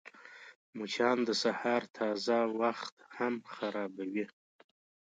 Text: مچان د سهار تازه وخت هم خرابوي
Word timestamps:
مچان 0.77 1.17
د 1.27 1.29
سهار 1.43 1.83
تازه 1.97 2.37
وخت 2.61 2.95
هم 3.17 3.33
خرابوي 3.53 4.25